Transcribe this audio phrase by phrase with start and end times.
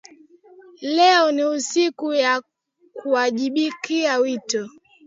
[0.81, 2.43] Leo ni siku ya
[2.93, 4.69] kuwajibikia wito